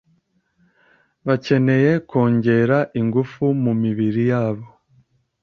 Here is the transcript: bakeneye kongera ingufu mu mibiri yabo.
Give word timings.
bakeneye 1.25 1.91
kongera 2.09 2.77
ingufu 2.99 3.43
mu 3.63 3.73
mibiri 3.81 4.21
yabo. 4.31 4.67